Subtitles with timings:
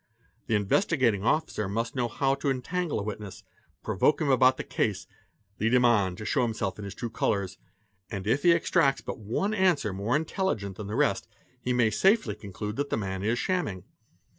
[0.47, 3.43] The Investigating Officer must know how to' entangle a witness,
[3.83, 5.05] provoke him about the case,
[5.59, 7.59] lead him on to show himself in his true colours,
[8.09, 11.27] and if he extracts but one answer more intel _ligent than the rest,
[11.61, 13.83] he may safely conclude that the man is shamming.